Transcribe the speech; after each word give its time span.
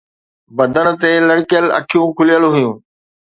بدن 0.57 0.87
تي 1.01 1.11
لڙڪيل 1.27 1.65
اکيون 1.79 2.07
کليل 2.17 2.43
هيون 2.55 2.75